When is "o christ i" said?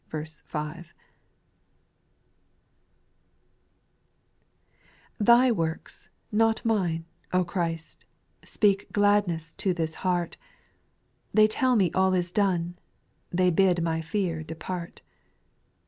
7.31-8.07